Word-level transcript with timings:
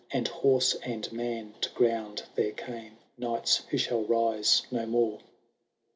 And, 0.09 0.27
horse 0.27 0.73
and 0.83 1.11
man, 1.11 1.53
to 1.61 1.69
ground 1.69 2.23
there 2.33 2.53
came 2.53 2.97
Knights, 3.19 3.57
who 3.69 3.77
shall 3.77 4.01
rise 4.01 4.63
no 4.71 4.87
more 4.87 5.19